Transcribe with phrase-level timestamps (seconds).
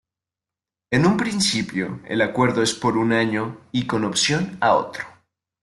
[0.89, 5.05] En un principio el acuerdo es por un año y con opción a otro.